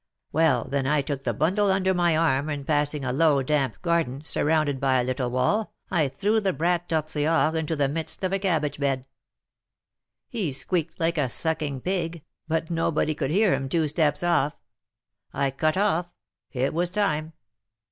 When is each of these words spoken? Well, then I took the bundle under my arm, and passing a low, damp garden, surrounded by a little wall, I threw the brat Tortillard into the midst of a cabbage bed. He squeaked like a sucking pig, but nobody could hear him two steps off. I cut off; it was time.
Well, 0.31 0.63
then 0.63 0.87
I 0.87 1.03
took 1.03 1.25
the 1.25 1.33
bundle 1.35 1.69
under 1.71 1.93
my 1.93 2.17
arm, 2.17 2.49
and 2.49 2.65
passing 2.65 3.05
a 3.05 3.13
low, 3.13 3.43
damp 3.43 3.79
garden, 3.83 4.23
surrounded 4.25 4.79
by 4.79 4.99
a 4.99 5.03
little 5.03 5.29
wall, 5.29 5.73
I 5.91 6.07
threw 6.07 6.41
the 6.41 6.53
brat 6.53 6.89
Tortillard 6.89 7.53
into 7.53 7.75
the 7.75 7.87
midst 7.87 8.23
of 8.23 8.33
a 8.33 8.39
cabbage 8.39 8.79
bed. 8.79 9.05
He 10.27 10.53
squeaked 10.53 10.99
like 10.99 11.19
a 11.19 11.29
sucking 11.29 11.81
pig, 11.81 12.23
but 12.47 12.71
nobody 12.71 13.13
could 13.13 13.29
hear 13.29 13.53
him 13.53 13.69
two 13.69 13.87
steps 13.87 14.23
off. 14.23 14.55
I 15.33 15.51
cut 15.51 15.77
off; 15.77 16.07
it 16.51 16.73
was 16.73 16.89
time. 16.89 17.33